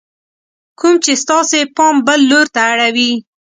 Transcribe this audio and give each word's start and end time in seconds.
کوم 0.79 0.95
چې 1.03 1.11
ستاسې 1.23 1.59
پام 1.75 1.95
بل 2.07 2.19
لور 2.29 2.45
ته 2.55 2.61
اړوي: 2.71 3.11